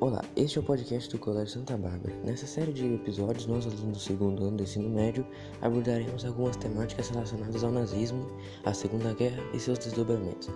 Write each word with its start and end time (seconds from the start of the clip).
Olá, 0.00 0.24
este 0.34 0.56
é 0.56 0.62
o 0.62 0.64
podcast 0.64 1.10
do 1.10 1.18
Colégio 1.18 1.52
Santa 1.52 1.76
Bárbara. 1.76 2.16
Nessa 2.24 2.46
série 2.46 2.72
de 2.72 2.94
episódios, 2.94 3.46
nós, 3.46 3.66
alunos 3.66 3.98
do 3.98 4.02
segundo 4.02 4.44
ano 4.44 4.56
do 4.56 4.62
ensino 4.62 4.88
médio, 4.88 5.26
abordaremos 5.60 6.24
algumas 6.24 6.56
temáticas 6.56 7.10
relacionadas 7.10 7.62
ao 7.62 7.70
nazismo, 7.70 8.26
à 8.64 8.72
Segunda 8.72 9.12
Guerra 9.12 9.42
e 9.52 9.60
seus 9.60 9.78
desdobramentos. 9.78 10.48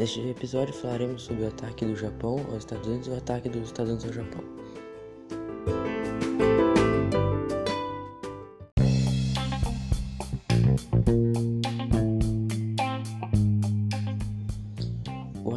Neste 0.00 0.20
episódio, 0.28 0.74
falaremos 0.74 1.22
sobre 1.22 1.44
o 1.44 1.46
ataque 1.46 1.86
do 1.86 1.94
Japão 1.94 2.44
aos 2.50 2.58
Estados 2.58 2.88
Unidos 2.88 3.06
e 3.06 3.10
o 3.10 3.16
ataque 3.16 3.48
dos 3.48 3.68
Estados 3.68 3.92
Unidos 3.92 4.06
ao 4.06 4.24
Japão. 4.24 4.44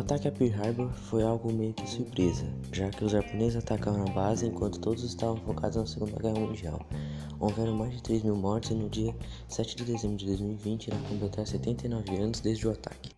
Ataque 0.01 0.27
a 0.27 0.31
Pearl 0.31 0.53
Harbor 0.61 0.89
foi 0.89 1.23
algo 1.23 1.51
meio 1.53 1.73
que 1.73 1.89
surpresa, 1.89 2.45
já 2.71 2.89
que 2.89 3.05
os 3.05 3.11
japoneses 3.11 3.55
atacaram 3.55 4.03
a 4.03 4.11
base 4.11 4.47
enquanto 4.47 4.79
todos 4.79 5.03
estavam 5.03 5.37
focados 5.37 5.77
na 5.77 5.85
Segunda 5.85 6.19
Guerra 6.19 6.39
Mundial. 6.39 6.79
Houveram 7.39 7.75
mais 7.75 7.93
de 7.93 8.03
3 8.03 8.23
mil 8.23 8.35
mortes 8.35 8.71
e 8.71 8.73
no 8.73 8.89
dia 8.89 9.15
7 9.47 9.75
de 9.75 9.85
dezembro 9.85 10.17
de 10.17 10.25
2020 10.25 10.87
irá 10.87 10.97
completar 11.07 11.47
79 11.47 12.15
anos 12.17 12.39
desde 12.39 12.67
o 12.67 12.71
ataque. 12.71 13.11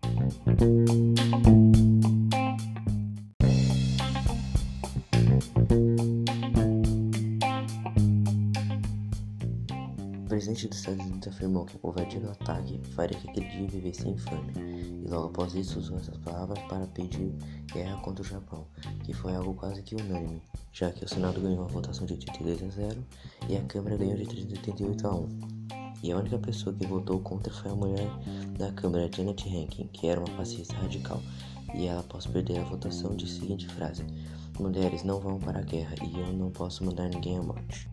Presidente 10.54 10.68
dos 10.68 10.80
Estados 10.80 11.06
Unidos 11.06 11.28
afirmou 11.28 11.66
que 11.66 11.76
a 11.76 11.80
covardia 11.80 12.20
do 12.20 12.30
ataque 12.30 12.80
faria 12.94 13.18
que 13.18 13.30
aquele 13.30 13.48
dia 13.48 13.68
vivesse 13.68 14.08
infame, 14.08 14.54
e 15.04 15.10
logo 15.10 15.28
após 15.28 15.56
isso 15.56 15.80
usou 15.80 15.98
essas 15.98 16.18
palavras 16.18 16.60
para 16.70 16.86
pedir 16.88 17.34
guerra 17.74 17.98
contra 18.02 18.24
o 18.24 18.28
Japão, 18.28 18.68
que 19.04 19.14
foi 19.14 19.36
algo 19.36 19.56
quase 19.56 19.82
que 19.82 19.96
unânime, 19.96 20.42
já 20.72 20.92
que 20.92 21.04
o 21.04 21.10
Senado 21.10 21.42
ganhou 21.42 21.66
a 21.66 21.68
votação 21.68 22.06
de 22.06 22.14
82 22.14 22.64
a 22.64 22.70
0 22.70 23.04
e 23.50 23.58
a 23.58 23.62
Câmara 23.64 23.98
ganhou 23.98 24.16
de 24.16 24.26
388 24.26 25.08
a 25.08 25.16
1. 25.16 25.28
E 26.04 26.12
a 26.12 26.18
única 26.18 26.38
pessoa 26.38 26.76
que 26.76 26.86
votou 26.86 27.20
contra 27.22 27.52
foi 27.52 27.72
a 27.72 27.76
mulher 27.76 28.08
da 28.58 28.72
Câmara, 28.74 29.10
Janet 29.12 29.50
Rankin, 29.50 29.88
que 29.88 30.08
era 30.08 30.20
uma 30.20 30.38
pacifista 30.38 30.76
radical, 30.76 31.22
e 31.74 31.88
ela, 31.88 32.02
após 32.02 32.28
perder 32.28 32.60
a 32.60 32.64
votação, 32.66 33.16
disse 33.16 33.38
a 33.38 33.42
seguinte 33.42 33.68
frase: 33.70 34.06
Mulheres 34.60 35.04
não 35.04 35.20
vão 35.20 35.40
para 35.40 35.60
a 35.60 35.64
guerra 35.64 35.96
e 36.04 36.20
eu 36.20 36.34
não 36.34 36.52
posso 36.52 36.84
mandar 36.84 37.10
ninguém 37.10 37.38
à 37.38 37.42
morte. 37.42 37.90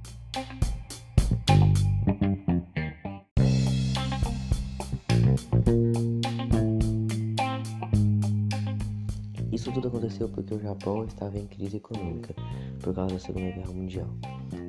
Isso 9.53 9.71
tudo 9.73 9.89
aconteceu 9.89 10.29
porque 10.29 10.55
o 10.55 10.59
Japão 10.59 11.05
estava 11.05 11.39
em 11.39 11.47
crise 11.47 11.77
econômica 11.77 12.35
por 12.81 12.95
causa 12.95 13.15
da 13.15 13.21
Segunda 13.21 13.51
Guerra 13.51 13.73
Mundial. 13.73 14.09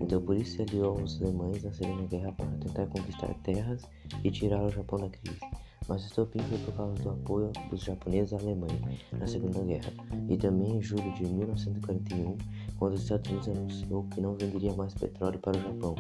Então 0.02 0.22
por 0.22 0.36
isso 0.36 0.58
se 0.58 0.62
aliou 0.64 1.00
aos 1.00 1.22
alemães 1.22 1.64
na 1.64 1.72
Segunda 1.72 2.04
Guerra 2.08 2.32
para 2.34 2.48
tentar 2.58 2.88
conquistar 2.88 3.34
terras 3.36 3.84
e 4.24 4.30
tirar 4.30 4.62
o 4.64 4.70
Japão 4.70 5.00
da 5.00 5.10
crise. 5.10 5.40
Mas 5.88 6.04
o 6.04 6.08
estopim 6.08 6.40
foi 6.40 6.58
por 6.60 6.74
causa 6.74 6.94
do 7.04 7.10
apoio 7.10 7.52
dos 7.70 7.84
japoneses 7.84 8.34
à 8.34 8.38
Alemanha 8.38 8.80
na 9.14 9.26
Segunda 9.28 9.62
Guerra 9.64 9.92
e 10.30 10.38
também 10.38 10.78
em 10.78 10.82
julho 10.82 11.12
de 11.14 11.26
1941, 11.26 12.38
quando 12.78 12.94
os 12.94 13.04
Estados 13.04 13.30
Unidos 13.30 13.50
anunciou 13.50 14.04
que 14.04 14.22
não 14.22 14.36
venderia 14.36 14.74
mais 14.74 14.94
petróleo 14.94 15.40
para 15.40 15.58
o 15.58 15.62
Japão, 15.62 15.96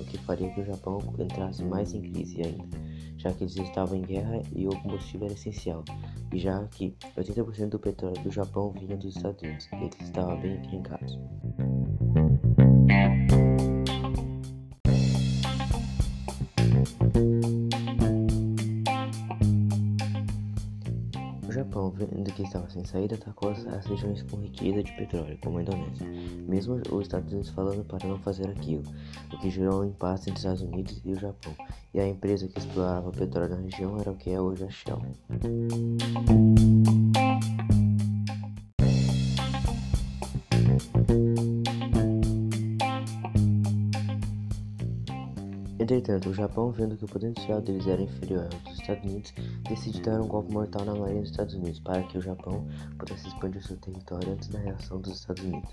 o 0.00 0.04
que 0.04 0.18
faria 0.18 0.48
que 0.50 0.60
o 0.60 0.64
Japão 0.64 0.98
entrasse 1.18 1.64
mais 1.64 1.94
em 1.94 2.02
crise 2.02 2.42
ainda, 2.42 2.78
já 3.18 3.32
que 3.32 3.44
eles 3.44 3.56
estavam 3.56 3.96
em 3.96 4.02
guerra 4.02 4.42
e 4.54 4.66
o 4.66 4.70
combustível 4.82 5.26
era 5.26 5.34
essencial, 5.34 5.84
e 6.32 6.38
já 6.38 6.66
que 6.68 6.94
80% 7.16 7.68
do 7.68 7.78
petróleo 7.78 8.22
do 8.22 8.30
Japão 8.30 8.72
vinha 8.72 8.96
dos 8.96 9.16
Estados 9.16 9.42
Unidos, 9.42 9.68
eles 9.72 10.00
estavam 10.00 10.40
bem 10.40 10.56
encrencados. 10.56 11.18
Japão, 21.68 21.90
vendo 21.90 22.32
que 22.32 22.42
estava 22.42 22.68
sem 22.70 22.82
saída, 22.84 23.14
atacou 23.14 23.50
as 23.50 23.86
regiões 23.86 24.22
com 24.22 24.38
riqueza 24.38 24.82
de 24.82 24.90
petróleo, 24.92 25.38
como 25.42 25.58
a 25.58 25.62
Indonésia, 25.62 26.06
mesmo 26.48 26.80
os 26.90 27.02
Estados 27.02 27.30
Unidos 27.30 27.50
falando 27.50 27.84
para 27.84 28.08
não 28.08 28.18
fazer 28.18 28.48
aquilo, 28.48 28.82
o 29.32 29.38
que 29.38 29.50
gerou 29.50 29.82
um 29.82 29.84
impasse 29.84 30.30
entre 30.30 30.38
os 30.38 30.44
Estados 30.44 30.62
Unidos 30.62 31.00
e 31.04 31.12
o 31.12 31.20
Japão, 31.20 31.54
e 31.92 32.00
a 32.00 32.08
empresa 32.08 32.48
que 32.48 32.58
explorava 32.58 33.10
petróleo 33.12 33.50
na 33.50 33.60
região 33.60 33.98
era 34.00 34.10
o 34.10 34.16
que 34.16 34.30
é 34.30 34.40
hoje 34.40 34.64
a 34.64 34.70
Shell. 34.70 35.02
Entretanto, 45.90 46.28
o 46.28 46.34
Japão, 46.34 46.70
vendo 46.70 46.98
que 46.98 47.06
o 47.06 47.08
potencial 47.08 47.62
deles 47.62 47.86
era 47.86 48.02
inferior 48.02 48.42
ao 48.42 48.60
dos 48.60 48.78
Estados 48.78 49.02
Unidos, 49.04 49.32
decide 49.66 50.02
dar 50.02 50.20
um 50.20 50.28
golpe 50.28 50.52
mortal 50.52 50.84
na 50.84 50.94
marinha 50.94 51.22
dos 51.22 51.30
Estados 51.30 51.54
Unidos 51.54 51.80
para 51.80 52.02
que 52.02 52.18
o 52.18 52.20
Japão 52.20 52.68
pudesse 52.98 53.26
expandir 53.26 53.66
seu 53.66 53.78
território 53.78 54.34
antes 54.34 54.48
da 54.48 54.58
reação 54.58 55.00
dos 55.00 55.14
Estados 55.14 55.42
Unidos. 55.42 55.70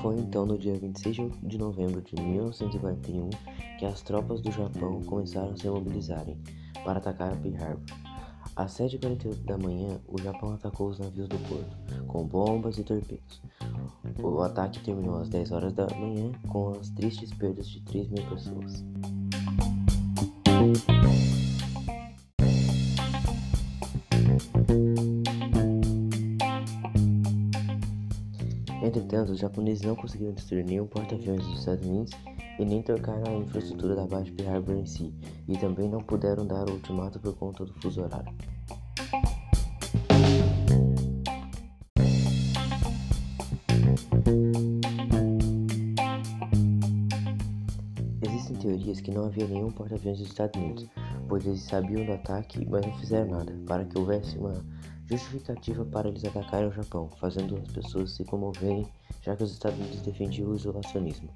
Foi 0.00 0.16
então 0.16 0.46
no 0.46 0.56
dia 0.56 0.78
26 0.78 1.32
de 1.42 1.58
novembro 1.58 2.00
de 2.02 2.14
1941 2.14 3.30
que 3.80 3.84
as 3.84 4.00
tropas 4.02 4.40
do 4.40 4.52
Japão 4.52 5.02
começaram 5.02 5.50
a 5.50 5.56
se 5.56 5.68
mobilizarem 5.68 6.38
para 6.84 6.98
atacar 6.98 7.36
Pearl 7.42 7.56
Harbor. 7.56 7.99
Às 8.60 8.72
7h48 8.72 9.42
da 9.46 9.56
manhã, 9.56 9.98
o 10.06 10.20
Japão 10.20 10.52
atacou 10.52 10.90
os 10.90 10.98
navios 10.98 11.26
do 11.26 11.38
porto, 11.48 11.78
com 12.06 12.26
bombas 12.26 12.76
e 12.76 12.84
torpedos. 12.84 13.40
O 14.22 14.42
ataque 14.42 14.80
terminou 14.80 15.16
às 15.16 15.30
10 15.30 15.52
horas 15.52 15.72
da 15.72 15.86
manhã, 15.94 16.30
com 16.46 16.72
as 16.72 16.90
tristes 16.90 17.32
perdas 17.32 17.66
de 17.66 17.80
3 17.80 18.08
mil 18.10 18.22
pessoas. 18.28 18.84
Entretanto, 28.82 29.32
os 29.32 29.38
japoneses 29.38 29.86
não 29.86 29.96
conseguiram 29.96 30.34
destruir 30.34 30.66
nenhum 30.66 30.86
porta-aviões 30.86 31.42
dos 31.46 31.60
Estados 31.60 31.86
Unidos 31.86 32.12
e 32.58 32.64
nem 32.66 32.82
trocaram 32.82 33.24
a 33.24 33.38
infraestrutura 33.38 33.96
da 33.96 34.06
base 34.06 34.30
Pearl 34.32 34.56
Harbor 34.56 34.74
em 34.74 34.84
si, 34.84 35.14
e 35.48 35.56
também 35.56 35.88
não 35.88 36.02
puderam 36.02 36.46
dar 36.46 36.68
o 36.68 36.74
ultimato 36.74 37.18
por 37.18 37.34
conta 37.36 37.64
do 37.64 37.72
fuso 37.80 38.02
horário. 38.02 38.49
Teorias 48.70 49.00
que 49.00 49.10
não 49.10 49.24
havia 49.24 49.46
nenhum 49.46 49.70
porta-aviões 49.70 50.18
dos 50.18 50.28
Estados 50.28 50.60
Unidos, 50.60 50.86
pois 51.28 51.44
eles 51.44 51.62
sabiam 51.62 52.06
do 52.06 52.12
ataque, 52.12 52.64
mas 52.68 52.86
não 52.86 52.96
fizeram 52.98 53.30
nada, 53.30 53.52
para 53.66 53.84
que 53.84 53.98
houvesse 53.98 54.38
uma 54.38 54.64
justificativa 55.06 55.84
para 55.84 56.08
eles 56.08 56.24
atacarem 56.24 56.68
o 56.68 56.72
Japão, 56.72 57.10
fazendo 57.18 57.56
as 57.56 57.72
pessoas 57.72 58.12
se 58.12 58.24
comoverem, 58.24 58.86
já 59.22 59.34
que 59.34 59.42
os 59.42 59.52
Estados 59.52 59.78
Unidos 59.78 60.02
defendiam 60.02 60.50
o 60.50 60.54
isolacionismo. 60.54 61.28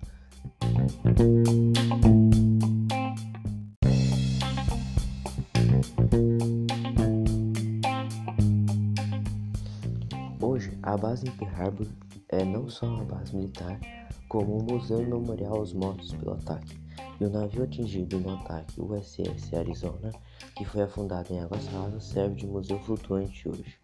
Hoje, 10.40 10.78
a 10.84 10.96
base 10.96 11.26
em 11.26 11.30
Pearl 11.32 11.54
Harbor 11.56 11.86
é 12.28 12.44
não 12.44 12.68
só 12.68 12.86
uma 12.86 13.04
base 13.04 13.34
militar, 13.34 13.80
como 14.28 14.62
um 14.62 14.64
museu 14.72 15.02
memorial 15.02 15.56
aos 15.56 15.72
mortos 15.72 16.12
pelo 16.14 16.34
ataque. 16.34 16.83
E 17.20 17.24
o 17.24 17.30
navio 17.30 17.62
atingido 17.62 18.18
no 18.18 18.34
ataque, 18.34 18.80
USS 18.80 19.54
Arizona, 19.54 20.10
que 20.56 20.64
foi 20.64 20.82
afundado 20.82 21.32
em 21.32 21.40
águas 21.40 21.66
rasas, 21.68 22.04
serve 22.04 22.34
de 22.34 22.46
museu 22.46 22.78
flutuante 22.80 23.48
hoje. 23.48 23.78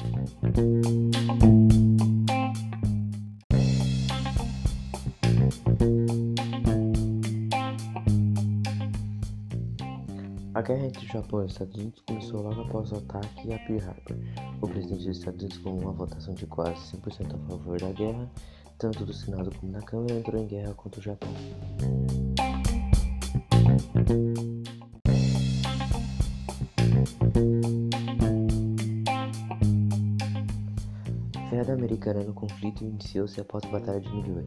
A 10.52 10.62
guerra 10.62 10.86
entre 10.86 11.06
o 11.06 11.08
Japão 11.08 11.42
e 11.42 11.46
os 11.46 11.52
Estados 11.52 11.74
Unidos 11.76 12.02
começou 12.06 12.42
logo 12.42 12.60
após 12.60 12.92
o 12.92 12.96
ataque 12.96 13.52
a 13.54 13.58
Pearl 13.60 13.80
Harbor. 13.88 14.16
O 14.60 14.68
presidente 14.68 15.06
dos 15.06 15.16
Estados 15.16 15.40
Unidos, 15.40 15.58
com 15.58 15.70
uma 15.70 15.92
votação 15.92 16.34
de 16.34 16.46
quase 16.46 16.96
100% 16.96 17.34
a 17.34 17.48
favor 17.48 17.80
da 17.80 17.92
guerra, 17.92 18.30
tanto 18.76 19.06
do 19.06 19.12
Senado 19.14 19.50
como 19.58 19.72
da 19.72 19.80
Câmara, 19.80 20.14
entrou 20.14 20.42
em 20.42 20.46
guerra 20.46 20.74
contra 20.74 21.00
o 21.00 21.02
Japão. 21.02 21.30
A 31.34 31.64
Fé 31.64 31.72
americana 31.72 32.22
no 32.22 32.32
conflito 32.32 32.84
iniciou-se 32.84 33.40
após 33.40 33.64
a 33.64 33.68
Batalha 33.68 34.00
de 34.00 34.08
Midway. 34.10 34.46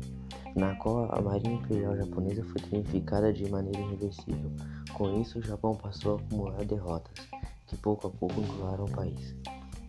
na 0.55 0.75
qual 0.75 1.11
a 1.11 1.21
Marinha 1.21 1.55
Imperial 1.55 1.97
Japonesa 1.97 2.43
foi 2.43 2.61
danificada 2.69 3.33
de 3.33 3.49
maneira 3.49 3.79
irreversível. 3.79 4.51
Com 4.93 5.19
isso, 5.19 5.39
o 5.39 5.41
Japão 5.41 5.73
passou 5.73 6.15
a 6.15 6.19
acumular 6.19 6.63
derrotas, 6.65 7.27
que 7.67 7.75
pouco 7.77 8.07
a 8.07 8.11
pouco 8.11 8.39
engolaram 8.39 8.85
o 8.85 8.91
país. 8.91 9.35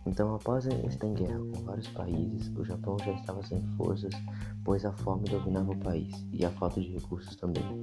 Então, 0.07 0.35
após 0.35 0.67
estar 0.67 1.07
em 1.07 1.15
guerra 1.15 1.39
com 1.39 1.63
vários 1.65 1.89
países, 1.89 2.51
o 2.57 2.65
Japão 2.65 2.97
já 2.99 3.13
estava 3.13 3.43
sem 3.43 3.63
forças, 3.77 4.13
pois 4.65 4.85
a 4.85 4.93
fome 4.93 5.25
dominava 5.29 5.73
o 5.73 5.79
país 5.79 6.27
e 6.33 6.45
a 6.45 6.51
falta 6.51 6.81
de 6.81 6.93
recursos 6.93 7.37
também. 7.37 7.83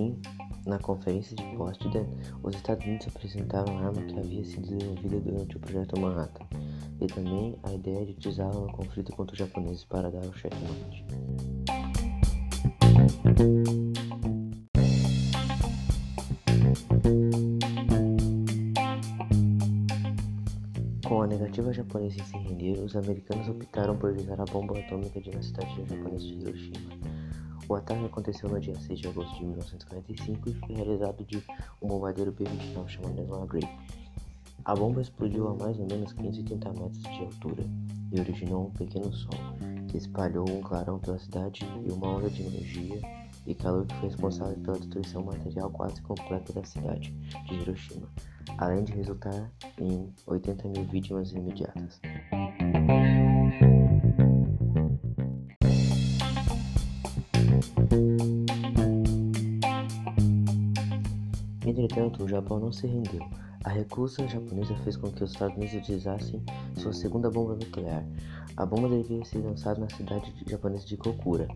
Assim, 0.00 0.16
na 0.66 0.78
Conferência 0.78 1.36
de 1.36 1.42
Potsdam, 1.56 2.06
os 2.42 2.54
Estados 2.54 2.86
Unidos 2.86 3.06
apresentaram 3.08 3.78
a 3.78 3.86
arma 3.86 4.02
que 4.02 4.18
havia 4.18 4.44
sido 4.44 4.62
desenvolvida 4.62 5.20
durante 5.20 5.56
o 5.56 5.60
Projeto 5.60 6.00
Manhattan 6.00 6.46
e 7.00 7.06
também 7.06 7.58
a 7.62 7.72
ideia 7.74 8.06
de 8.06 8.12
utilizá-la 8.12 8.54
no 8.54 8.72
conflito 8.72 9.12
contra 9.12 9.34
os 9.34 9.38
japoneses 9.38 9.84
para 9.84 10.10
dar 10.10 10.24
o 10.24 10.32
checkmate. 10.32 11.04
Com 21.06 21.22
a 21.22 21.26
negativa 21.26 21.72
japonesa 21.72 22.20
em 22.20 22.24
se 22.24 22.36
render, 22.38 22.78
os 22.80 22.96
americanos 22.96 23.48
optaram 23.48 23.96
por 23.98 24.12
usar 24.12 24.40
a 24.40 24.44
bomba 24.44 24.78
atômica 24.78 25.20
na 25.34 25.42
cidade 25.42 25.76
japonesa 25.76 26.24
de 26.24 26.34
Hiroshima. 26.34 26.99
O 27.70 27.76
ataque 27.76 28.04
aconteceu 28.04 28.48
no 28.48 28.58
dia 28.58 28.74
6 28.74 28.98
de 28.98 29.06
agosto 29.06 29.32
de 29.36 29.44
1945 29.44 30.50
e 30.50 30.54
foi 30.54 30.74
realizado 30.74 31.24
de 31.24 31.40
um 31.80 31.86
bombardeiro 31.86 32.32
B-29 32.32 32.88
chamado 32.88 33.20
Enola 33.20 33.46
Gray. 33.46 33.68
A 34.64 34.74
bomba 34.74 35.00
explodiu 35.00 35.46
a 35.46 35.54
mais 35.54 35.78
ou 35.78 35.86
menos 35.86 36.12
580 36.14 36.68
metros 36.72 37.00
de 37.00 37.20
altura 37.20 37.62
e 38.10 38.18
originou 38.18 38.66
um 38.66 38.70
pequeno 38.72 39.12
sol, 39.12 39.38
que 39.86 39.98
espalhou 39.98 40.50
um 40.50 40.60
clarão 40.62 40.98
pela 40.98 41.16
cidade 41.20 41.64
e 41.86 41.92
uma 41.92 42.08
onda 42.08 42.28
de 42.28 42.42
energia 42.42 43.00
e 43.46 43.54
calor 43.54 43.86
que 43.86 43.94
foi 43.94 44.08
responsável 44.08 44.58
pela 44.58 44.76
destruição 44.76 45.22
material 45.22 45.70
quase 45.70 46.02
completa 46.02 46.52
da 46.52 46.64
cidade 46.64 47.12
de 47.46 47.54
Hiroshima, 47.54 48.08
além 48.58 48.82
de 48.82 48.94
resultar 48.94 49.48
em 49.78 50.12
80 50.26 50.68
mil 50.70 50.84
vítimas 50.86 51.30
imediatas. 51.30 52.00
Entretanto, 61.90 62.22
o 62.22 62.28
Japão 62.28 62.60
não 62.60 62.70
se 62.70 62.86
rendeu. 62.86 63.20
A 63.64 63.68
recusa 63.68 64.26
japonesa 64.28 64.76
fez 64.84 64.96
com 64.96 65.10
que 65.10 65.24
os 65.24 65.32
Estados 65.32 65.56
Unidos 65.56 65.74
utilizassem 65.74 66.40
sua 66.76 66.92
segunda 66.92 67.28
bomba 67.28 67.54
nuclear. 67.54 68.06
A 68.56 68.64
bomba 68.64 68.88
devia 68.88 69.24
ser 69.24 69.38
lançada 69.38 69.80
na 69.80 69.90
cidade 69.90 70.32
japonesa 70.46 70.86
de 70.86 70.96
Kokura. 70.96 71.48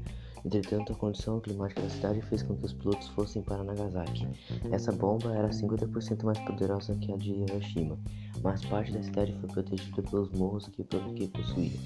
Entretanto, 0.44 0.92
a 0.92 0.96
condição 0.96 1.38
climática 1.40 1.82
da 1.82 1.88
cidade 1.88 2.20
fez 2.22 2.42
com 2.42 2.56
que 2.56 2.66
os 2.66 2.72
pilotos 2.72 3.06
fossem 3.10 3.42
para 3.42 3.62
Nagasaki. 3.62 4.26
Essa 4.72 4.90
bomba 4.90 5.32
era 5.36 5.50
50% 5.50 6.24
mais 6.24 6.38
poderosa 6.40 6.96
que 6.96 7.12
a 7.12 7.16
de 7.16 7.30
Hiroshima, 7.30 7.96
mas 8.42 8.64
parte 8.64 8.90
da 8.90 9.04
cidade 9.04 9.32
foi 9.38 9.48
protegida 9.50 10.02
pelos 10.02 10.32
morros 10.32 10.66
que, 10.66 10.82
que 10.82 11.28
possuía. 11.28 11.78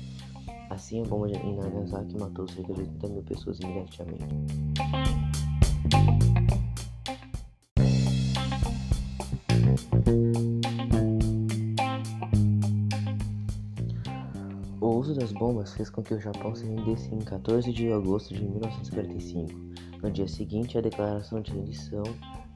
Assim, 0.70 1.02
a 1.02 1.04
bomba 1.04 1.28
em 1.28 1.54
Nagasaki 1.54 2.18
matou 2.18 2.48
cerca 2.48 2.72
de 2.72 2.80
80 2.80 3.08
mil 3.08 3.22
pessoas 3.24 3.60
imediatamente. 3.60 4.26
O 14.80 14.88
uso 14.88 15.14
das 15.14 15.32
bombas 15.32 15.74
fez 15.74 15.90
com 15.90 16.02
que 16.02 16.14
o 16.14 16.20
Japão 16.20 16.54
se 16.54 16.64
rendesse 16.64 17.14
em 17.14 17.18
14 17.18 17.72
de 17.72 17.92
agosto 17.92 18.34
de 18.34 18.42
1945. 18.42 19.68
No 20.02 20.10
dia 20.10 20.28
seguinte, 20.28 20.78
a 20.78 20.80
declaração 20.80 21.40
de 21.40 21.52
rendição 21.52 22.04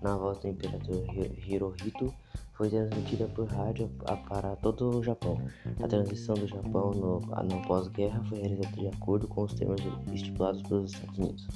na 0.01 0.17
voz 0.17 0.39
do 0.39 0.49
imperador 0.49 1.05
Hirohito 1.47 2.13
foi 2.55 2.69
transmitida 2.69 3.27
por 3.29 3.47
rádio 3.47 3.91
para 4.29 4.57
todo 4.57 4.99
o 4.99 5.03
Japão. 5.03 5.41
A 5.83 5.89
transição 5.89 6.35
do 6.35 6.47
Japão 6.47 6.91
no, 6.93 7.21
no 7.21 7.63
pós-guerra 7.67 8.23
foi 8.29 8.39
realizada 8.39 8.77
de 8.77 8.89
acordo 8.89 9.27
com 9.27 9.43
os 9.43 9.55
termos 9.55 9.81
estipulados 10.13 10.63
pelos 10.63 10.93
Estados 10.93 11.19
Unidos. 11.19 11.49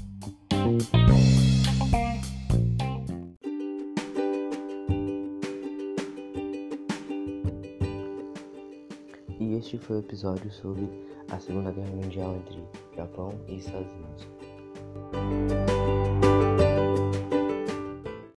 Este 9.57 9.79
foi 9.79 9.97
o 9.97 10.01
episódio 10.01 10.51
sobre 10.51 10.89
a 11.31 11.39
Segunda 11.39 11.71
Guerra 11.73 11.91
Mundial 11.91 12.37
entre 12.37 12.63
Japão 12.95 13.33
e 13.49 13.57
Estados 13.57 13.89
Unidos. 15.13 16.16